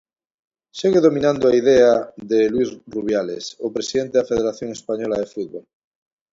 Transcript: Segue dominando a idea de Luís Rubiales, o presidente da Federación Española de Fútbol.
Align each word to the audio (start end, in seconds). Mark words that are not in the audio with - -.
Segue 0.79 1.03
dominando 1.07 1.43
a 1.47 1.55
idea 1.61 1.91
de 2.29 2.39
Luís 2.53 2.69
Rubiales, 2.95 3.45
o 3.65 3.67
presidente 3.75 4.15
da 4.17 4.29
Federación 4.31 4.69
Española 4.77 5.15
de 5.21 5.31
Fútbol. 5.33 5.63